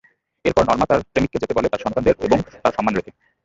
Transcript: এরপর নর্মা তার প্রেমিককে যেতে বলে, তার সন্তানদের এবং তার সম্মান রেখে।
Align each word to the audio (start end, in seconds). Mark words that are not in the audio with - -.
এরপর 0.45 0.63
নর্মা 0.65 0.85
তার 0.89 0.99
প্রেমিককে 1.05 1.41
যেতে 1.41 1.53
বলে, 1.57 1.67
তার 1.69 1.83
সন্তানদের 1.85 2.15
এবং 2.25 2.37
তার 2.63 2.75
সম্মান 2.77 2.93
রেখে। 2.95 3.11